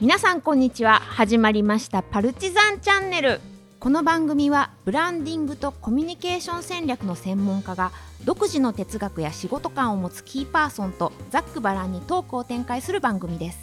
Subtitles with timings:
[0.00, 1.00] 皆さんこんにちは。
[1.00, 3.40] 始まりましたパルチザンチャンネル。
[3.80, 7.90] この番組はブランディングとコミュニケーション戦略の専門家が
[8.24, 13.58] 独自の哲学や仕事観を持つキーパーソンとざっくばらんにトークを展開する番組です。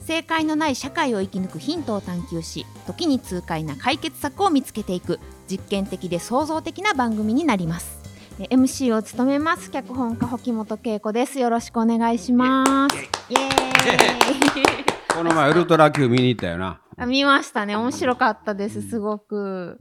[0.00, 5.18] 正解のない社会を生き抜くヒントを探求し時に痛快な解決策を見つけていく
[5.50, 8.02] 実験的で創造的な番組になります。
[8.38, 11.38] MC を務めます脚本家保本恵子です。
[11.38, 12.96] よろしくお願いします。
[13.30, 16.80] イエーイこの前ウルトラ Q 見に行ったよな。
[16.96, 17.76] あ見ましたね。
[17.76, 19.78] 面白かったですすごく。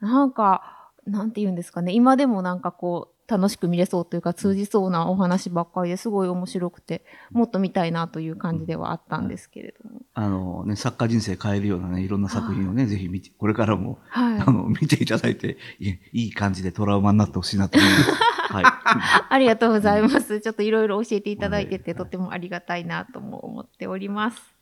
[0.00, 1.92] なんかなんて言うんですかね。
[1.92, 14.40] 今でもなんかこう楽しく見れそうというか通じそうなお話ばっかりですごい面白くてもっと見たいなという感じではあったんですけれども、あのね、作家人生変えるようなね、いろんな作品をね、ぜひ見て、これからも、はい。
[14.40, 18.10] あの、見ていただいて、いいい感じでトラウマになってほしいなと思います。
[18.52, 18.64] はい。
[19.30, 20.40] ありがとうございます。
[20.40, 24.53] ちょっといろいろ教えていただいてて、とてもありがたいなとも思っております。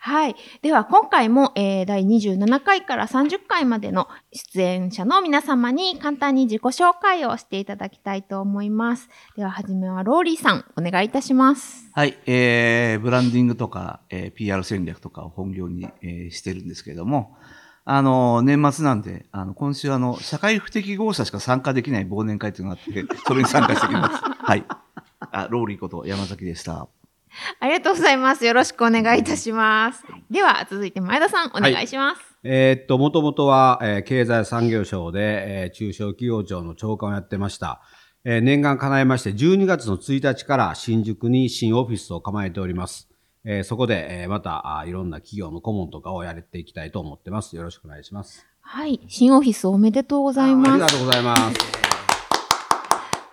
[0.00, 0.36] はい。
[0.62, 9.08] では、今回も、えー第27回から30回までの出演者の皆様に簡単に自己紹介をしていただきたいと思います。
[9.36, 11.90] では、はじめはローリーさん、お願いいたします。
[11.92, 12.16] はい。
[12.26, 17.36] えー、ブランディングとか、えー、PR 戦略とかを本業に、えーしてるんですけれども、
[17.84, 24.22] あの、年末なんで、あの、今週あの、社会不適合者しか参加できない忘年会っていうのがあって、それに参加してきます。
[24.22, 24.64] はい。
[25.32, 26.86] あ、ローリーこと山崎でした。
[27.60, 28.44] ありがとうございます。
[28.44, 30.02] よろしくお願いいたします。
[30.30, 32.20] では、続いて前田さん、お願いします。
[32.44, 35.20] えーっと、もともとは、えー経済産業省で、
[35.64, 37.80] えー中小企業庁の長官をやってました。
[38.24, 43.08] えー念願叶えまして、12月の1日から新宿に新オフィスを構えております。
[43.44, 47.56] えーそこで、えーまたあいろんな企業の顧問とかをやっていきたいと思ってます。
[47.56, 48.46] よろしくお願いします。
[48.60, 49.00] はい。
[49.08, 50.86] 新オフィスおめでとうございあますりが。
[50.86, 51.87] とうございます。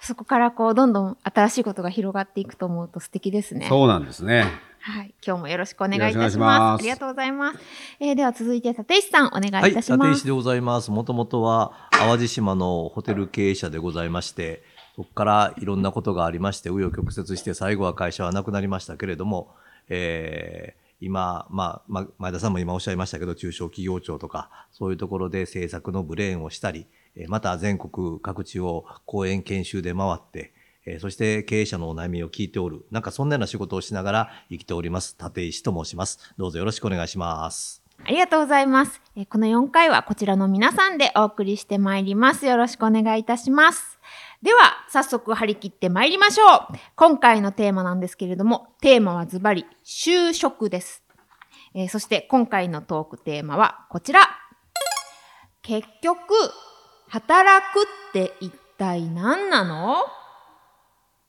[0.05, 3.65] そこからこう、どんどん新しいことが広がっていくと思うと素敵ですね。
[3.67, 4.45] そうなんですね。
[4.79, 5.15] はい。
[5.25, 6.81] 今日もよろしくお願いいたします。
[6.81, 7.59] ありがとうございます。
[7.99, 10.09] えーでは続いて、立石さん、お願いいはい、たします。
[10.09, 10.91] 立石でございます。
[10.91, 14.61] もともとは淡路島のホテル経営者でございまして、
[14.95, 19.55] そこからいろんなことがありまして、紆余曲折して最後は会社はなくなりましたけれども、
[19.89, 30.53] えー今、まあ、ま前田さんも今おっしゃいましたけど、中小企業庁とか、そういうところで政策のブレーンをしたり、えーまた全国各地を講演研修で回って、
[30.99, 35.17] そして経営者のお悩みを聞いておる、なんかそんなような仕事をしながら生きております。
[35.19, 36.19] 立石と申します。
[36.37, 37.85] どうぞよろしくお願いします。
[38.03, 39.01] ありがとうございます。
[39.29, 42.45] この4回はこちらの皆さんでお送りしてまいります。
[42.45, 43.99] よろしくお願いいたします。
[44.43, 44.59] では、
[44.89, 46.77] 早速張り切ってまいりましょう。
[46.95, 51.03] 今回のテーマなんですけれども、テーマはズバリ、就職です。
[51.73, 54.21] えーそして今回のトークテーマはこちら。
[55.63, 56.19] 結局、
[57.15, 59.95] 働くって一体何なの？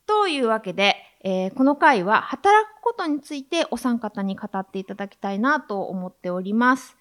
[0.09, 6.97] というわけで、えーこの回は働くことについてお三方に語っていただきたいなと思っております。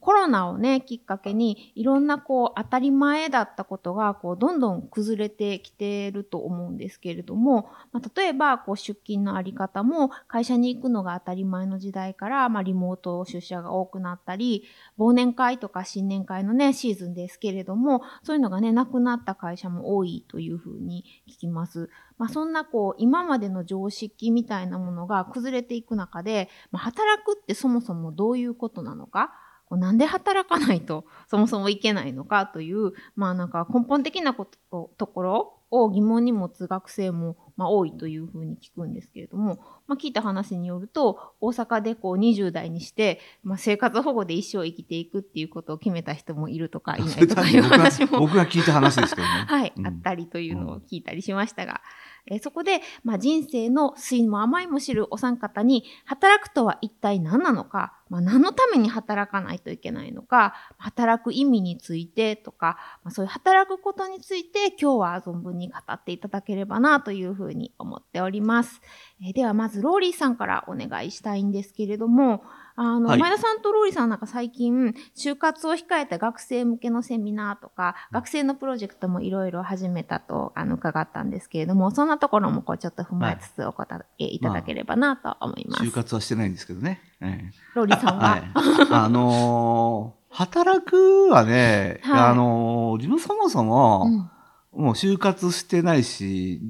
[0.00, 14.64] コロナをね、きっかけにいろんなこう当たり前だったことがこうどんどん崩れてきてると思うんですけれども、まあ、例えばこう出勤のあり方も会社に行くのが当たり前の時代から、まあ、リモート出社が多くなったり、
[14.98, 21.90] 忘年会とか新年会のね、シーズンですけれども、そういうのがね、なくなった会社も多いというふうに聞きます。
[22.18, 29.32] まあ、そんなこう今までの常識みたいなものが崩れていく中で、まあ、働くってそもそもどういうことなのか
[29.66, 49.32] こうなんで働かないとそもそもいけないのかという、まあ、なんか根本的なことところを疑問に持つ学生も、まあ、多いというふうに聞くんですけれども、まあ、聞いた話によると大阪でこう20代にして、まあ、生活保護で一生生きていくっていうことを決めた人もいるとか いないとかいう話も僕が聞いた話ですけどね。
[49.48, 51.80] はい、うんあったりというのを聞いたりしましたが、
[52.28, 68.80] えそこで、まあ、人生の酸いも甘いも知るお三方に働くとは一体何なのか、まあ、何のために働かないといけないのか働く意味についてとか、まあ、そういう働くことについて今日は存分に語っていただければなというふうに思っております、
[69.24, 72.42] えではまずローリーさんからお願いしたいんですけれども
[72.76, 73.18] あの、はい。
[73.18, 85.84] 前田さんとローリーさんなんか最近就活を控えた学生向けのセミナーとか学生のプロジェクトもいろいろ始めたとあの伺ったんですけれどもそんなところもこうちょっと踏まえつつお答えいただければなと思います。
[85.84, 87.00] 就活はしてないんですけどね。
[87.20, 88.88] えローリーさんは、えはい。
[88.90, 92.20] あのー働くはね、はい。
[92.30, 94.30] あのー自分そもそも、
[94.74, 94.84] うん。
[94.84, 96.60] もう就活してないし、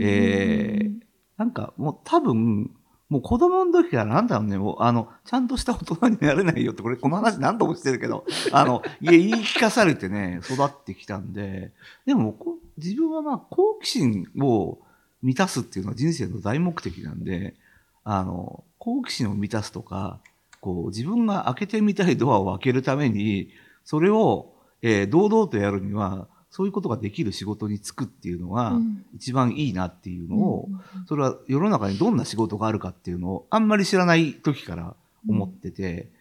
[0.00, 1.04] えー
[1.36, 2.70] なんかもう多分、
[3.14, 11.70] もう子供の時からなんだろうね、もうあの、ちゃんとした大人になれないよって、これこの話何度もしてるけど、あの、いや、言い聞かされてね、育ってきたんで、
[12.06, 12.36] でも
[12.76, 14.78] 自分はまあ好奇心を
[15.22, 17.54] 満たすっていうのは人生の大目的なんで、
[18.02, 20.18] あの、好奇心を満たすとか、
[20.60, 23.48] こう、自分が開けてみたいドアを開けるために、
[23.84, 29.04] それを、えー堂々とやるには、そういうことができる仕事に就くっていうのがうん。
[29.12, 34.94] 一番いいなっていうのを、うんそれは世の中にどんな仕事があるかっていうのをあんまり知らない時から
[35.28, 36.12] 思ってて、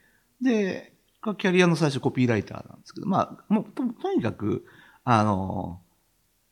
[0.42, 0.92] で、
[1.38, 4.66] キャリアの最初コピーライターなんですけど、まあ、もうととにかく、
[5.04, 5.80] あの、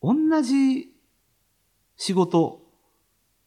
[0.04, 0.14] 同
[0.44, 0.94] じ
[1.98, 2.62] 仕事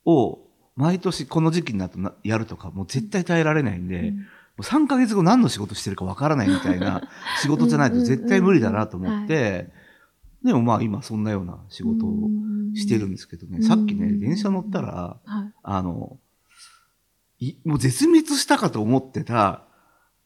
[0.05, 0.41] を
[0.75, 4.17] 毎年この時期になるとなやるとか、もう絶対耐えられないんで、うん。
[4.17, 4.25] も
[4.59, 7.03] う3ヶ月後何の仕事してるかわからないみたいな
[7.41, 9.84] 仕事じゃないと絶対無理だなと思って、
[10.44, 12.29] でもまあ今そんなような仕事を
[12.75, 15.52] してるんですけどね、うんさっきね、電車乗ったら、はい。
[15.62, 16.19] あの、
[17.38, 19.64] いもう絶滅したかと思ってた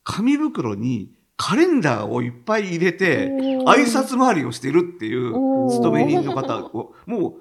[0.03, 5.32] 紙袋にカレンダーをいっぱい入れて、挨拶回りをしてるっていう
[5.70, 7.35] 勤め人の方を、もう、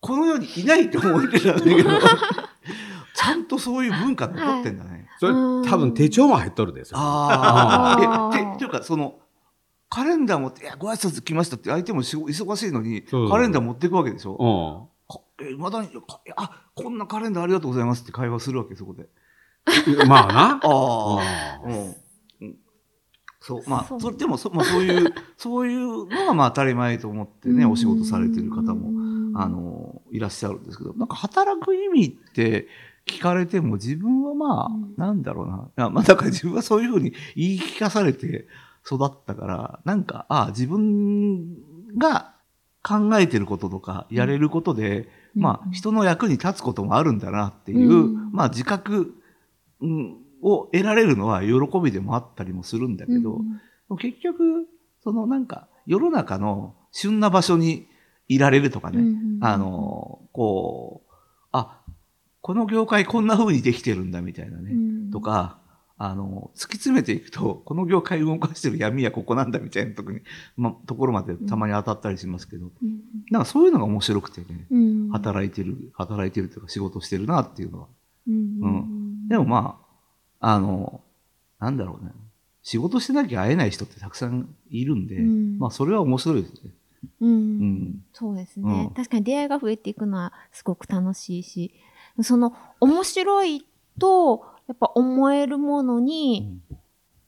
[0.00, 1.90] この世にいないと思ってたんだけど、
[3.16, 5.08] ちゃんとそういう文化残ってんだね。
[5.18, 5.64] それうん。
[5.64, 6.98] 多分手帳も入っとるですよ。
[6.98, 8.38] ああ。
[8.38, 9.20] え、て、というか、その、
[9.90, 14.88] カレンダー持って、いや、ご挨拶来ましたって相手もし忙しいのに、カレンダー持っていくわけでしょ？
[15.08, 19.02] うかえ、まだに、かあ、こんなカレンダーありがとうございますって会話するわけ、そこで。
[19.02, 20.08] ん。
[20.08, 20.60] まあな。
[20.64, 21.72] あうん。
[21.72, 22.56] うん
[23.42, 28.90] そう、まあ、それでもそ、まあ、そういう、そういうのがまあ当たり前と思ってね、お仕事されてる方も、
[29.34, 32.68] あの、いらっしゃるんですけど、なんか働く意味って
[33.06, 35.46] 聞かれても自分はまあ、うんなんだろう
[35.80, 35.88] な。
[35.88, 38.46] まあ、だから自分はそういうふうに言い聞かされて
[38.86, 41.56] 育ったから、なんか、ああ、自分
[41.98, 42.34] が
[42.82, 45.42] 考えてることとか、やれることで、うん。
[45.42, 48.32] まあ、人の役に立つこともあるんだなっていう、うん。
[48.32, 49.14] まあ、自覚、
[49.80, 53.40] うんを得られるのは喜びでもあったりもするんだけど、
[53.98, 54.66] 結局、
[55.02, 57.88] そのなんか、世の中の旬な場所に
[58.28, 59.02] いられるとかね、
[59.40, 61.12] あの、こう、
[61.52, 61.80] あ、
[62.40, 64.72] この業界こんな風にできてるんだみたいなね、
[65.12, 65.58] とか、
[66.02, 70.20] あの、突き詰めていくと、 この業界動かしてる闇はここなんだみたいなとこに、
[70.56, 72.72] ま、ところまでたまに当たったりしますけど、
[73.30, 74.66] なんかそういうのが面白くてね、
[75.12, 77.88] 働いてる、働いてるというか仕事してるなっていうのは。
[78.26, 79.28] うん。
[79.28, 79.78] でもま
[80.40, 81.02] あ、あの、
[81.58, 82.12] なんだろうね。
[82.62, 85.58] 仕事してなきゃ会えない人ってたくさんいるんで、うん。
[85.58, 86.70] まあそれは面白いですね。
[87.20, 87.30] うん。
[87.30, 88.04] うん。
[88.14, 88.94] そうですね、うん。
[88.94, 91.74] 確かに出会いが増えていくのはすごく楽しいし
[92.22, 93.66] その面白い
[93.98, 96.60] とやっぱ思えるものに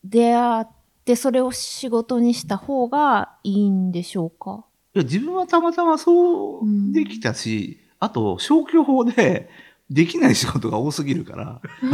[0.04, 0.66] 出会っ
[1.04, 4.64] てそれを仕事にした方がいいんでしょうか？
[4.94, 6.62] いや、自分はたまたまそう
[6.92, 9.50] できたし、あと消去法で
[9.90, 11.60] できない仕事が多すぎるから、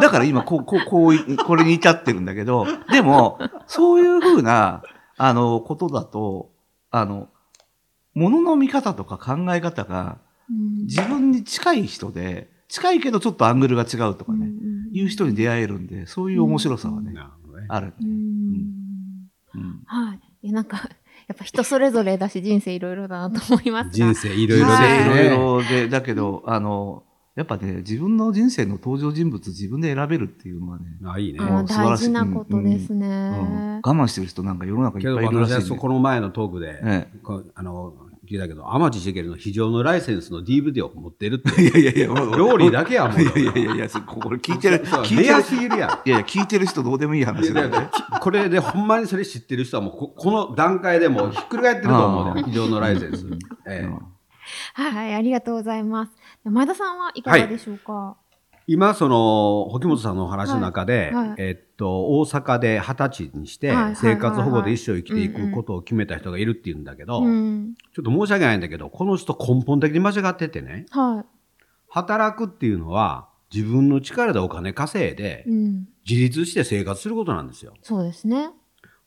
[0.00, 4.82] だから今こう、こう、こうい、これに至ってるんだけど、でも、そういうふうな、
[5.18, 6.50] あの、ことだと、
[6.90, 7.28] あの、
[8.14, 10.16] 物の見方とか考え方が
[10.86, 14.48] 自分に近い人で、近いけどちょっとアングルが違うとかね、
[14.98, 17.66] いう人に出会えるんで、そういう面白さはね、なるほどね。
[17.68, 17.86] ある。
[17.88, 17.92] ね。
[18.00, 18.10] うん。
[19.54, 19.82] うん。
[19.86, 20.20] はい。
[20.42, 20.88] いやなんか
[21.26, 23.86] やっぱ人それぞれだし人生いろいろだなと思います。
[23.88, 24.76] が人生いろいろでい。
[24.76, 25.36] いろいね。
[25.36, 27.02] ろで、だけど、あの、
[27.34, 31.40] やっぱね、自分の人生の登場人物自分で選べるっていうのはね、あ、いいね。
[31.40, 33.74] 大事なことですね、うん。
[33.76, 35.56] 我慢してる人なんか世の中いっぱいいるらしい、ね。
[35.56, 37.08] 私はそこの前のトークで、え。
[37.24, 37.94] こうあの
[38.28, 41.62] 聞いたけど天地茂の非常のライセンスの DVD を持ってるって。
[41.62, 45.28] いやいやいや、料理だけはもういやいやいやいや、そこれ聞いてる、そう聞いてる。
[45.28, 45.42] レア。
[45.42, 46.08] すぎるやん。
[46.08, 47.90] いやいや、聞いてる人どうでもいい話だよね。
[48.20, 53.26] これでほんまにそれ知ってる人はもうここの段階でもうひっくり返ってると思うね非常のライセンス。
[53.66, 53.86] ええ。
[53.86, 53.98] うん
[54.74, 56.12] はいありがとうございます。
[56.44, 58.16] 前田さんはいかがでしょうか、
[58.66, 61.28] 今その保本さんのお話の中で、はい。
[61.30, 61.36] はい。
[61.38, 67.74] えっと大阪で二十歳にして生活保護で一生生きていうんうんくことを決めた人がいるっていうんだけど、うん。
[67.94, 70.86] ちょっと申し訳ないんだけどこの人根本的に間違っててね。
[70.90, 71.24] は
[71.88, 77.74] 働くっていうのは自分の力でお金稼いでい、うん、自立して生活することなんですよ。
[77.82, 78.50] そうですね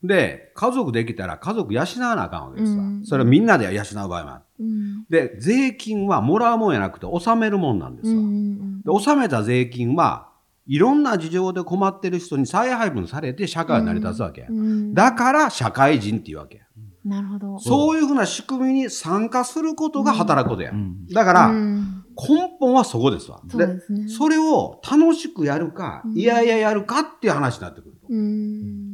[0.03, 2.83] で家族できたら家族養わなあかんわけですわ。
[2.83, 4.43] うんそれはみんなで養う場合もある。
[4.59, 8.15] うんで税金はもらうもんやなくて納めるもんなんですわ。
[8.15, 10.29] うんで納めた税金は
[10.65, 14.47] いろんな事情で困ってる人に再配分されて社会は成り立つわけや。
[14.49, 16.63] うんだから社会人っていうわけや。
[17.05, 20.71] なるほどそういうふうな仕組みに参加することが働くことや。
[20.71, 23.41] うんだから、うん根本はそこですわ。
[23.47, 27.96] そうですねそれを楽しくやるか、うんいやいややるかっていう話になってくる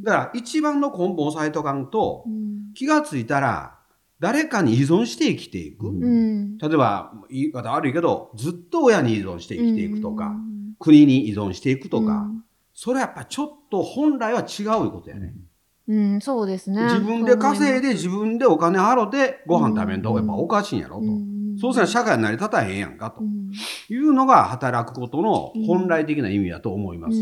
[0.03, 3.77] だから一番の根本を押さえとかんとう、ん気がついたら
[4.19, 5.87] 誰かに依存して生きていく。
[5.87, 12.43] うん例えば、言い方悪いけど、ずっと親に依存して生きていくとか、うん国に依存していくとか、うん
[12.73, 15.33] それはやっぱちょっと本来は違うことやね。
[15.87, 16.83] うん、そうですね。
[16.83, 21.03] 自分で稼いで自分分でお金払ってご飯食べんとやっぱおかしいんやろと。
[21.59, 23.51] そうせな社会に成り立たへんやんかとうん
[23.89, 27.17] いうのが働くことの本来的な意味だと思います。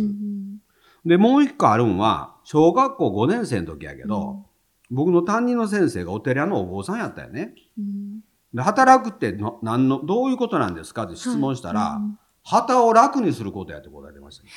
[1.05, 4.45] うんで、もう一個あるんは、小学校5年生の時やけど、
[4.89, 7.55] 僕の担任の先生がお寺のお坊さんやったよね。
[7.77, 8.21] うん
[8.53, 14.49] で、働くっての、なんの、どういうことなんですかって質問したら、はいうん旗を楽にすることやって答えてましたね。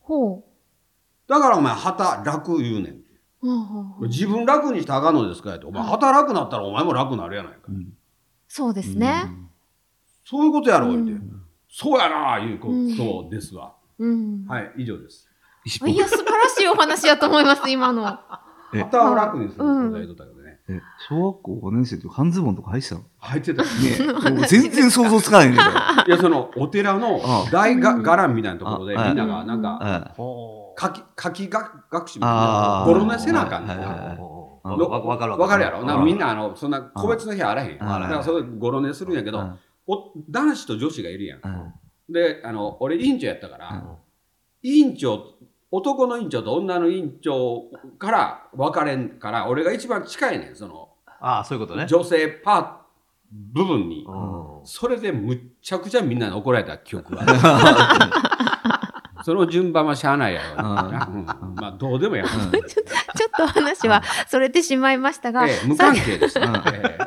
[0.00, 0.44] ほ
[1.28, 2.94] だからお前、旗楽言うねん。
[2.94, 2.96] う。
[3.40, 5.66] ほうほうほう自分楽にしたらあかんのですかやって。
[5.66, 7.58] お前、旗楽なったらお前も楽になるやないか。
[8.48, 9.24] そうですね。
[10.24, 11.26] そういうことやろ、うん言うて。
[11.68, 13.76] そうやな、いうことですわ。
[13.98, 14.44] うん。
[14.46, 15.25] はい、以上です。
[15.86, 18.18] いや、素晴らしいお話やと思います、今の。
[18.72, 18.78] え。
[18.82, 20.60] 旗を楽にすることや言うとったけどね。
[20.68, 23.02] え、小学校5年生で半ズボンとか履いてたの？
[23.18, 23.62] 入ってた。
[23.62, 27.20] よねもう全然想像つかないんだいや、その、お寺の
[27.50, 32.84] 大が伽藍みたいなところで、あみんなが、なんか、書き、書きが学習みたいな。
[32.86, 35.32] ゴロ寝せなあかんわわかる。
[35.36, 36.04] わかるやろ？
[36.04, 37.78] みんな、あの、そんな個別の日あらへん。
[37.78, 39.58] だうんから、それゴロ寝するんやけど、うん
[39.88, 41.40] お男子と女子がいるやん。
[41.44, 41.72] うん
[42.12, 43.82] で、あの、俺委員長やったから、うん
[44.62, 45.34] 委員長、
[45.76, 47.64] 男の委員長と女の委員長
[47.98, 50.88] から分かれんから、俺が一番近いねん、その、
[51.20, 51.86] ああ、そういうことね。
[51.86, 52.86] 女性パー
[53.32, 54.04] 部分に。
[54.08, 59.22] うんそれでむっちゃくちゃみんなに怒られた記憶がある。
[59.24, 61.08] その順番はしゃあないやろな。
[61.08, 62.28] うんまあ、どうでもや る。
[62.30, 66.38] ちょっと話はそれてしまいましたが、ええ無関係です。
[66.38, 67.06] えええ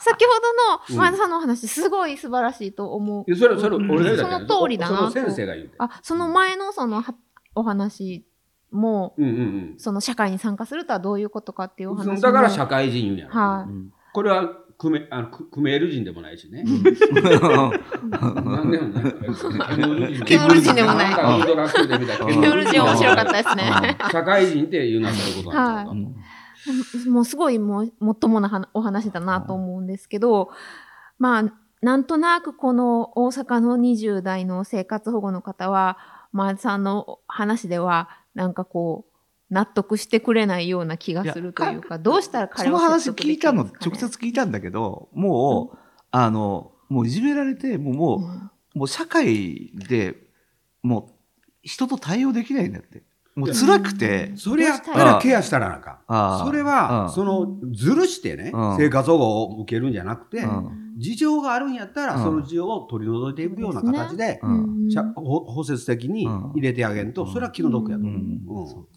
[0.00, 0.42] 先ほうん
[0.90, 3.24] どの前田さんのお話、すごい素晴らしいと思う。
[3.30, 5.76] えそれ、その通りだなとその先生が言うて。
[5.78, 7.14] あ、その前のそのは
[7.54, 8.24] お話
[8.70, 12.20] も、うんうんその社会に参加するとはどういうことかっていうお話。
[12.20, 13.30] だから社会人言うんやろ。
[13.32, 16.62] はいうんこれはクメあのククメール人でもないしね。
[16.62, 16.82] なん
[18.70, 20.22] でもない。
[20.22, 23.98] ケムル人でもないケムル人面白かったですね。
[24.12, 25.94] 社会人っていうのはそういうことなんだうと。
[25.94, 26.14] ん
[27.12, 30.50] もうすごいもうもっともなはお話だなと思うんですけど、
[31.18, 35.98] まあなんとなくこの大阪の20代の生活保護の方は
[36.34, 45.78] 前田さんの話ではなんかこう納得してくれないような気がするというかどうしたら彼をその話説得聞いたのできるんですかね直接聞いたんだけどもう、
[46.10, 48.50] あのもういじめられてもうもう,、うん。
[48.74, 50.16] もう社会で
[50.82, 51.14] もう
[51.62, 53.02] 人と対応できないんだって。
[53.36, 56.44] もう辛くて、それやったらケアしたらなあか。
[56.44, 57.12] それは、うん。
[57.12, 62.22] その、ずるしてねうん、生活保護を受けるんじゃなくてう、ん事情があるんやったら、うん。
[62.22, 64.40] その事情を取り除いていくような形で、
[65.16, 67.32] 包摂的に入れてあげんと、うん。
[67.32, 68.04] それは気の毒やと。
[68.04, 68.88] 思う。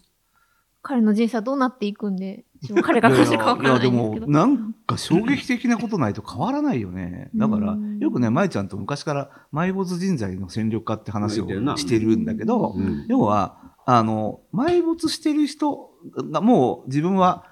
[0.80, 4.12] 彼の人生はどうなっていくんでしょう彼がどうしてかわからないんですけど。
[4.12, 7.30] いやでもなんか衝撃的なことないと変わらないよね。
[7.34, 13.06] だからうんよくね舞ちゃんと昔から埋没人材の戦力化って話をしてるんだけど、うん。
[13.08, 15.90] 要はあの埋没してる人
[16.30, 17.44] がもう自分は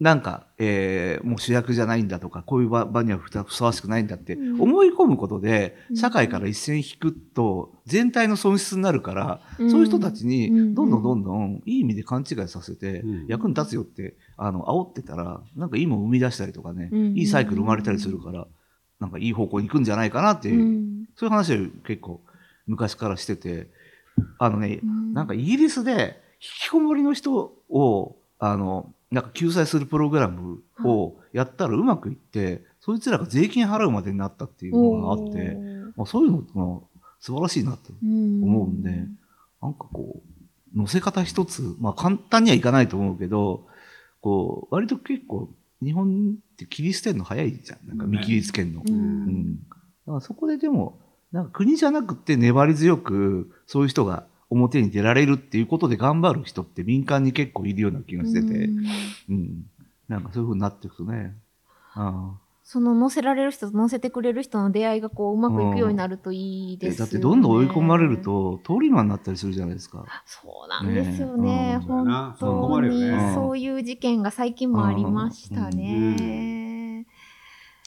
[0.00, 4.60] なんか、えーもう主役じゃないんだとかこういう場場にはふたふさわしくないんだってうん。
[4.60, 5.96] 思い込むことでうん。
[5.96, 9.70] 社会から一線引くと全体の損失になるから、うん。
[9.70, 10.74] そういう人たちにうん。
[10.74, 13.26] どんどんどんどんいい意味で勘違いさせてうん。
[13.28, 17.16] 役に立つよってあの煽ってたらなんかいいもん生み出したりとかねうん。
[17.16, 18.46] いいサイクル生まれたりするから
[18.98, 21.04] なんかいい方向に行くんじゃないかなっていううん。
[21.16, 22.20] そういう話を結構
[22.66, 23.68] 昔からしてて
[24.38, 25.14] あのねうん。
[25.14, 35.56] なんかイギリスで引きこもりの人をあのなんか救済するプログラムをやったらうまくいって、そいつらが税金払うまでになったっていうのがあって、
[35.96, 36.86] まあ、そういうのが
[37.20, 38.90] 素晴らしいなと思うんで、
[39.62, 40.22] なんかこ
[40.74, 43.66] う乗せ方一つ、まあ、簡単にはいかないと思うけど
[44.20, 45.48] こう割と結構
[45.82, 47.86] 日本って切り捨てるの早いじゃん。
[47.86, 48.80] なんか見切りつけるの。
[48.80, 48.96] ううん。
[48.96, 49.60] ん、だ
[50.06, 50.98] からそこででも
[51.32, 58.86] なんか国じゃなくて粘り強くそういう人が表に出られるっていうことで頑張る人って民間に結構いるような気がしてて、うん。
[59.28, 59.66] うん。
[60.08, 61.34] なんかそういうふうになっていくとね。
[61.94, 62.44] ああ。
[62.66, 67.10] その乗せられる人と乗せてくれる人の出会いがこううまくいくようになるといいですよね。
[67.10, 70.06] だってどんどん追い込まれると通り魔になったりするじゃないですか。
[70.24, 71.76] そうなんですよね。
[71.76, 73.34] ね本当に。
[73.34, 76.53] そういう事件が最近もありましたね。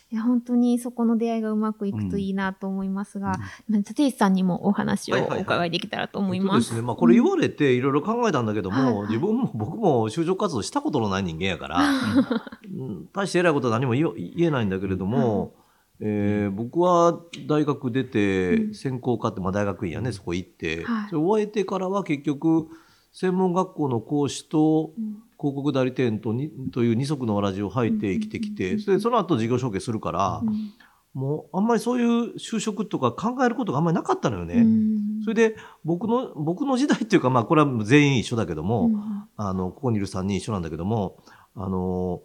[0.10, 3.36] いや本当にそこの出会いがうまくいくといいなと思いますが、
[3.68, 6.82] 立石さんにもお話をお伺いできたらと思います。
[6.82, 9.08] まあ、これ言われていろいろ考えたんだけども、はいはい。
[9.08, 11.82] 自分も僕も就職活動したことのない人間やから、
[12.74, 13.10] うん。
[13.12, 15.56] 大して偉いことは何も言えないんだけれども、
[16.00, 18.74] えー僕は大学出うてん。
[18.74, 21.10] 専攻科って、まあ、大学院やねそこ行って、はい。
[21.10, 22.68] それ終えてからは結局
[23.12, 30.74] 専門学校の講師とうん広告代理店とにという二足のわらじを履いて生きてきて、それでその後事業承継するから、うん。
[31.14, 34.56] もうあんまりそういう就職とか考えることがあんまりなかったのよね。
[34.56, 35.22] うん。
[35.24, 39.24] それで僕の僕の時代っていうかまあこれは全員一緒だけども、うん。
[39.36, 41.18] あのここにいる3人一緒なんだけども
[41.56, 42.22] あの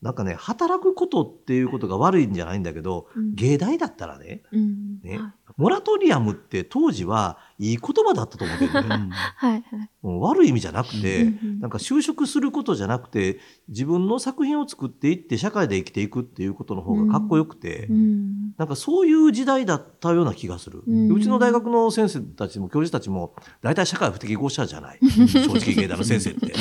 [0.00, 3.34] なんかね働くことっていうことが悪いんじゃないんだけどうん。
[3.34, 5.00] 芸大だったらねうん。
[5.02, 5.32] ね、はい。
[5.56, 9.08] モラトリアムって当時はいい言葉だったと思ってるね。
[9.36, 9.62] はいはい。
[10.02, 10.20] うん。
[10.20, 13.38] 悪い意味じゃなくて、うんうんなんか就職することじゃなくて、
[13.68, 18.52] 自分の作品を作っていって社会で生きていくっていうことの方がかっこよくて、うん。
[18.58, 20.82] なんかそういう時代だったような気がする。
[20.84, 21.12] うん。
[21.12, 24.98] うちの大学の先生たちも教授たちも大体社会不適合者じゃない。
[25.00, 26.52] 正直芸大の先生って。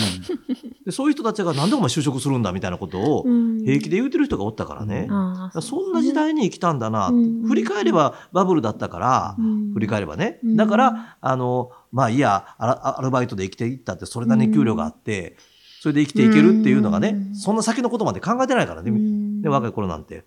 [0.86, 3.64] でそういう人たちがなんでお前就職するんだみたいなことをうん。
[3.66, 5.08] 平気で言ってる人がおったからね。
[5.10, 7.44] ああそんな時代に生きたんだな、うん。
[7.48, 9.74] 振り返ればバブルだったから、うん。
[9.74, 10.56] 振り返ればね、うん。
[10.56, 15.38] だからあのまあいいやアルバイトで生きていったってそれなりに給料があって、
[15.82, 17.36] それで生きていけるっていうのがね、うん。
[17.36, 19.42] そんな先のことまで考えてないからね、うん。
[19.42, 20.24] ね若い頃なんて、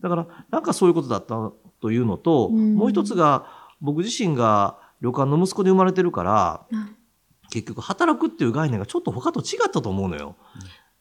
[0.00, 2.74] だからなんかそういうことだったというのと、うん。
[2.74, 3.46] もう一つが
[3.82, 6.96] 僕自身が旅館の息子で生まれてるからうん
[7.50, 10.34] 結局働くっていう概念がちょっと他と違ったと思うのよ。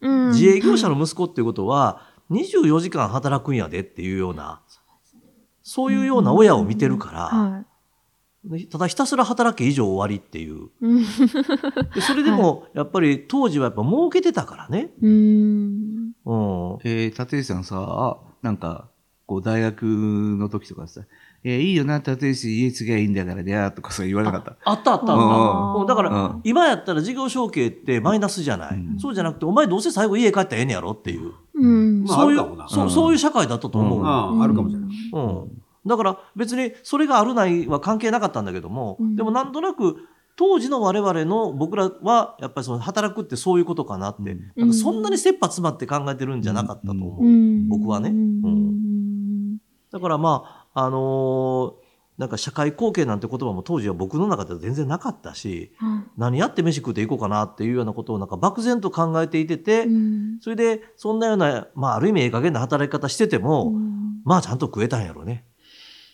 [0.02, 0.32] うん。
[0.32, 4.62] 自営業者の息子っていうことは24時間働くんやでっていうような
[5.64, 7.64] そういうような親を見てるから、は
[8.70, 10.70] ただひたすら働け以上終わりっていう。
[11.96, 16.14] でそれでもやっぱり当時はやっぱ儲けてたからね、うん。
[16.26, 18.90] うん、えー、立石さんさ、なんか、
[19.26, 21.02] こう、大学の時とかさ、
[21.44, 24.56] えー、いいよな、立石、家継ぎゃいいんだからね、とかさ、言われなかった。
[24.64, 25.14] あったあった。
[25.14, 26.42] あった、だから、うん。
[26.46, 32.04] 今やったら事業承継ってマイナスじゃない、うんそうじゃなくてお前どうせ最後家帰ったらええねやろっていう、うん。
[32.04, 34.08] まあそういうそういう社会だったと思う、うん。
[34.08, 34.90] ああるかもしれない。
[35.12, 39.16] うん、だから別にそれがあるないは関係なかったんだけども、うん。
[39.16, 39.98] でもなんとなく
[40.36, 44.52] 当時の我々の僕らはやっぱりその働くってそういうことかなって、うん。
[44.56, 47.68] なんかそんなに切羽詰まって考えてるんじゃなかったと思う、うん。
[47.68, 48.10] 僕はね。
[48.10, 49.58] うん。
[49.92, 51.84] だからまああのー
[52.16, 60.38] なんか社会貢献なんて言葉も当時は僕の中では全然なかったしうん何やって飯食っていこうかなっていうようなことをなんか漠然と考えていてて、うん。
[60.40, 63.74] それでそんなような、まあ、ある意味ええ加減な働き方してても、
[64.24, 65.46] まあちゃんと食えたんやろうね。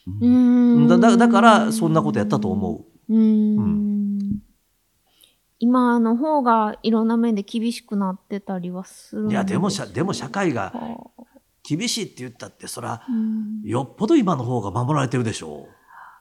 [0.08, 0.88] うん。
[0.88, 3.14] だだだからそんなことやったと思う。
[3.14, 4.42] うん。
[5.60, 10.80] 今の方がいろんな面で厳しくなってたりはするんいやでもすしゃでも社会がか
[11.64, 13.62] 厳しいって言ったってそらうん。
[13.64, 15.68] よっぽど今の方が守られてるでしょ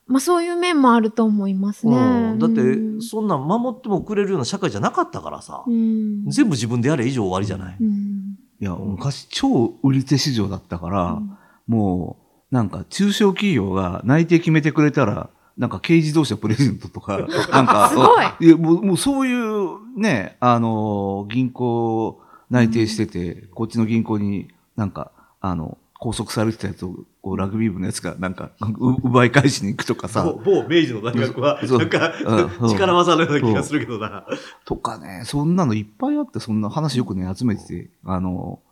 [0.06, 1.96] まあそういう面もあると思いますう、ね。
[1.96, 3.02] うん、だってうん。
[3.02, 6.28] そんなん守ってもくれるような社会じゃなかったからさ、うん。
[6.28, 7.76] 全部自分でやれ以上終わりじゃない？
[7.78, 8.38] うん。
[8.60, 11.22] いや、昔、超売り手市場だったから、
[11.68, 17.18] もう、なんか、中小企業が内定決めてくれたら、なんか、軽自動車プレゼントとか、
[17.52, 18.24] なんか、すごい。
[18.40, 31.78] いやもう、もうそういう、ね、あの、銀行内定してて、こっちの銀行になんか、あの、拘束されてたやつを、こう、ラグビー部のやつが、なんか、う奪い返しに行くとかさ、某明治の大学はそう。
[31.78, 32.12] なんか
[32.60, 34.24] うん力技のような気がするけどな。
[34.64, 38.67] とかね、そんなのいっぱいあって、そんな話よくね、集めてて、あの、うん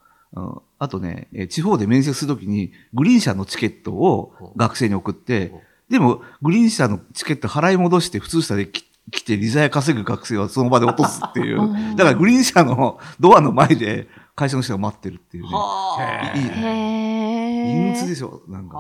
[0.79, 5.53] あとね、えー地方で面接するときに、グリーン車のチケットを学生に送って、
[5.89, 11.95] でも、グリーン車のチケット払い戻して、普通車でき来て、リザヤ稼ぐ学生はその場で落とすっていううん。
[11.97, 15.49] だから、グリーン車のドアの前で、会社の人が待ってるっていうね。
[15.53, 16.37] はあ。
[16.37, 18.09] いいへ陰鬱え。
[18.09, 18.43] でしょ？
[18.49, 18.79] なんか。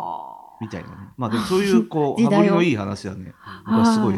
[0.60, 0.96] みたいなね。
[1.16, 3.32] まあでもそういう、こう、羽振りのいい話はね、
[3.66, 4.14] 僕はすごい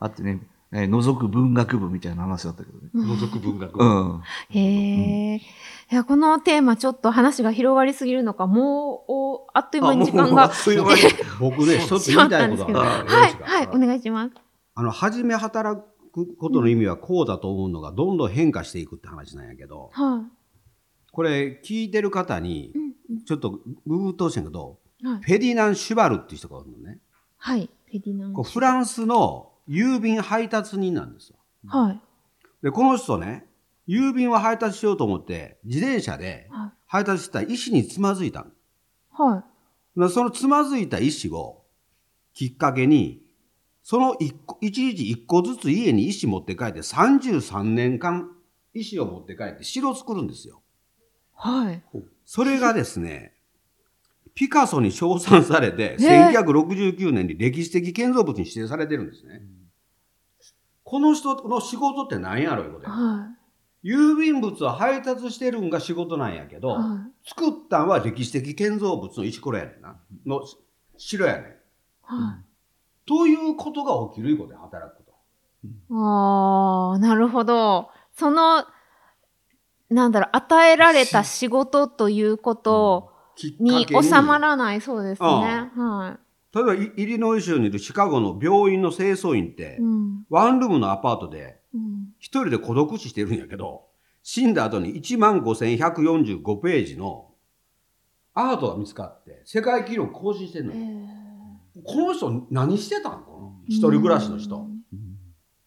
[0.00, 0.40] あってね、
[0.72, 2.90] えー覗く文学部みたいな話だったけどね。
[2.94, 3.76] 覗く文学。
[3.76, 4.22] うん。
[4.50, 5.36] へえ。
[5.36, 5.40] い
[5.90, 10.22] や、このテーマちょっと話が広がりすぎるのか、もう、おあっという間に時間が。
[10.24, 11.00] あもうあっという間に
[11.40, 14.34] 僕ね、一つ言いたいことがはい、はい、お願いします。
[14.76, 20.24] あの、初め働くことの意味はこうだと思うのが、どんどん変化していくって話なんやけど、は
[21.10, 22.72] これ聞いてる方に
[23.26, 25.22] ちょっとググっとほしいんやけど、うんはい。
[25.22, 26.98] フェディナン・シュバルっていう人がいるのね。
[27.36, 27.68] はい。
[27.86, 31.36] フェディナンこうフランスの郵便配達人なんですよ。
[31.66, 32.00] はい。
[32.62, 33.46] で、この人ね、
[33.88, 36.70] 郵便を配達しようと思って、自転車ではい。
[36.86, 38.50] 配達した石につまずいたの。
[39.12, 39.44] は
[39.96, 40.00] い。
[40.00, 41.62] でそのつまずいた石を
[42.34, 43.22] きっかけに、
[43.82, 48.30] その一個一日一個ずつ家に石持って帰って33年間
[48.74, 50.62] 石を持って帰って城を作るんですよ。
[51.34, 51.82] はい。
[52.24, 53.34] それがですね、
[54.34, 59.42] ピカソに称賛されて、え1969年に歴史的建造物に指定されてるんですね。
[60.84, 63.28] この人の仕事って何やろいうことやは
[63.84, 66.60] 郵便物を配達してるんが仕事なんやけい。
[66.60, 69.96] ど、は作ったんは歴史的建造物の石ころやねんな。
[70.26, 70.42] の
[70.96, 72.44] 城やねん。
[73.06, 75.66] ということが起きるいうことや、働くこと。
[75.66, 75.70] い。
[75.92, 77.90] ああ、なるほど。
[78.12, 78.64] その、
[79.88, 83.09] なんだろう、与えられた仕事ということ
[83.58, 85.26] にけに収まらないそうですね。
[85.28, 86.18] は
[86.54, 89.82] 例えばイイリノイ州にいるシカゴの病院の清掃員って、い。
[89.82, 90.24] うん。
[90.28, 92.08] ワンルームのアパートでうん。
[92.18, 93.86] 一人で孤独死してるんやけど、
[94.22, 97.28] 死んだ後に1万5145ページの
[98.34, 100.80] アートが見つかって、世界記録更新してんのよ。
[101.84, 103.24] この人何してたんかな？
[103.68, 104.66] 一人暮らしの人。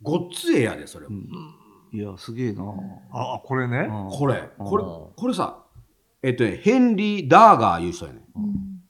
[0.01, 1.07] ごっつええやで、それ。
[1.07, 1.27] うん
[1.93, 2.63] いや、すげえな。
[3.12, 3.88] あ、これね。
[3.88, 5.62] うんこれ、これうん、これさ、
[6.23, 8.21] えっとね、ヘンリー・ダーガーいう人やね。
[8.36, 8.81] うん。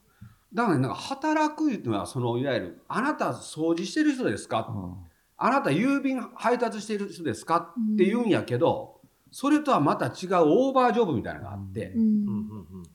[0.53, 4.93] だからね、なんか働くのは、その、いわゆる、あなた掃除してる人ですか、うん。
[5.35, 7.57] あなた郵便配達してる人ですか？
[7.57, 10.11] って言うんやけど、それとはまた違う
[10.45, 11.95] オーバージョブみたいなのがあって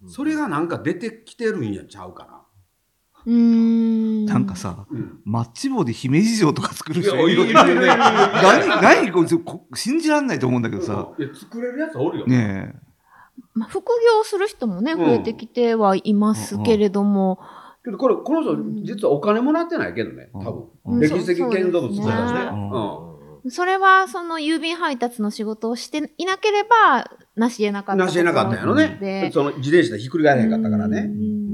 [0.06, 2.42] それがなんか出てきてるんやちゃうかな。
[3.26, 4.24] うーん。
[4.24, 5.20] なんかさ、うん。
[5.24, 11.08] マッチ棒で姫路城とか作る人いるいるいるいる何、何これこ信じらんないと思うんだけどさ。
[11.18, 12.26] いや作れるやつおるよ。
[12.26, 12.76] ね
[13.54, 17.38] まあ、副業する人もね、うん増えてきてはいますけれども、
[17.84, 20.64] けどこれ、この人、実はお金もらってないけどね、多分。
[20.86, 22.40] うん歴史的建造物そう作ったしね。
[23.44, 23.50] うん。
[23.50, 28.98] それはその郵便配達の仕事をしていなければ、なし得なかったなし得なかったんやろね。
[29.00, 31.00] でその自転車でひっくり返らへんかったからね。
[31.00, 31.47] う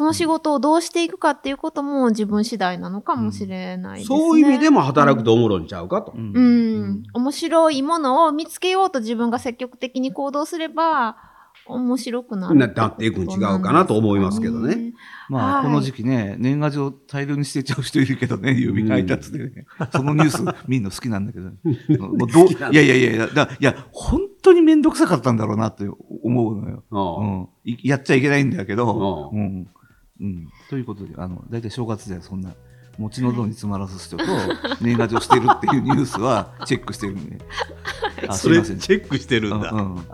[0.00, 4.18] その仕事をどうしていくかっていうことも自分次第なのかもしれないですね。
[4.18, 6.14] そういう意味でも働くとおもろいんちゃうかと。
[6.16, 11.18] うんうん、面白いものを見つけようと自分が積極的に行動すれば
[11.66, 14.94] 面白くなるななっていくん違うかなと思いますけどね。
[15.28, 19.66] まあ、はいこの時期ね、年賀状大量に捨てちゃう人いるけどね、郵便配達でね。
[19.92, 21.50] そのニュース見るの好きなんだけど、
[22.00, 25.84] もうどう好きなんだいやいやいやいや、だいや、本当にめんどくさかったんだろうなって
[26.22, 26.84] 思うのよ。
[26.90, 27.48] ううん
[27.82, 29.68] やっちゃいけないんだけど、ううん。
[30.20, 30.48] うん。
[30.68, 32.54] ということで、あの、大体正月ではそんな、
[32.98, 34.24] 餅の胴に詰まらす人と
[34.80, 37.38] 年賀状してるっていうニュースはチェックしてるんで。
[38.28, 39.70] あそれすいませんチェックしてるんだ。
[39.70, 40.04] うんうん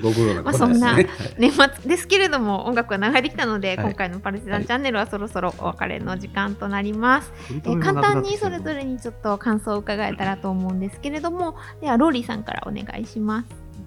[0.00, 0.96] ご苦労なまあ、こそんな。
[1.38, 7.32] 年末ですけれども音楽が流れてきたので、はい今回のパルチザンチャンネルはそろそろお別れの時間となります。
[7.50, 13.46] え簡単にそれぞれにちょっと感想を伺えたらと思うんですけれどもではローリーさんからお願いします。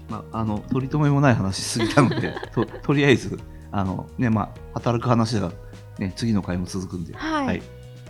[0.09, 3.39] まあ、あの取り留めもない話しすぎたので ととりあえず
[3.73, 5.51] あの、ねまあ、働く話は、
[5.99, 7.61] ね、次の回も続くんで、はい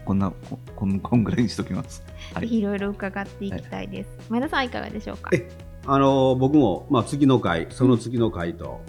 [0.06, 2.04] こんなここんこんぐらいにしときます。
[2.34, 4.10] はいぜひいろいろ伺っていきたいです。
[4.30, 5.30] 前田さんいかがでしょうか？
[5.34, 5.50] え
[5.88, 8.82] あの僕も、まあ、次の回、その次の回と、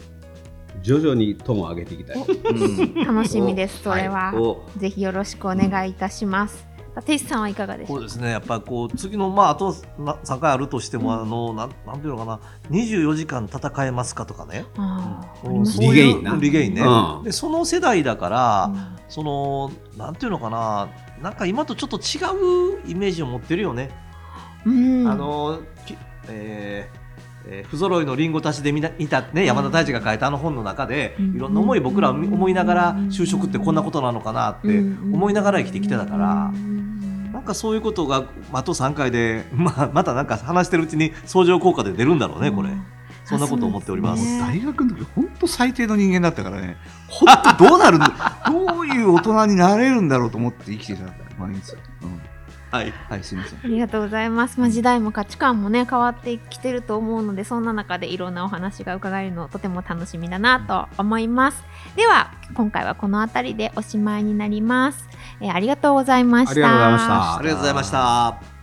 [0.82, 2.16] 徐々にトーンを上げていきたい。
[2.16, 3.82] うん楽しみです。
[3.84, 6.66] それは、おぜひよろしくお願いいたします。
[6.66, 6.73] テ
[7.14, 8.00] イスさんはいかがでしょか。
[8.00, 11.22] そううですね、やっぱりこう次の、まあ、あとな3回あるとしても、うん。
[11.22, 15.87] あのなんなんていうのかな、24時間戦えますかとかね、うありますね。
[15.88, 17.24] リゲインなリゲインね、うん。
[17.24, 18.96] でその世代だから、うん。
[19.09, 20.88] そのなんていうのかな、
[21.22, 23.90] なんか今とちょっと違うイメージを持ってるよね。
[24.64, 25.96] うん、あのき
[26.28, 27.03] えー
[27.46, 28.90] えー不揃いのリンゴたちで見た、
[29.33, 31.37] ね、山田太一が書いたあの本の中で、うん。
[31.37, 36.52] いろんな思い僕ら思いながら就職ってこんなことなのかなって思いながら生きてきてたから、
[37.33, 42.70] なんかそういうことがあと3回で、 まあ、またなんか話してるうちに相乗効果で出るんだろうねこれ。
[43.24, 44.22] そんなこと思っております。
[44.22, 44.38] すね。
[44.40, 46.76] 大学の時本当最低の人間だったからね。
[47.09, 48.12] 本当どうなるんだ
[48.46, 51.04] どういう大人になれるんだろうと思って生きてた。
[51.04, 52.20] んだよ毎日、うん、
[52.74, 54.58] はいはいすみませんありがとうございます。
[54.58, 61.62] まあ、時代も価値観もね変わってきてると思うのでそんな中でいろんなお話が伺えるのとても楽しみだなと思います。
[61.94, 65.08] では今回はこの辺りでおしまいになります。
[65.40, 66.50] えーありがとうございました。
[66.50, 68.53] ありがとうございましたありがとうございました。